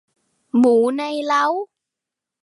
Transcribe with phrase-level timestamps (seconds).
[0.57, 1.45] หมูในเล้า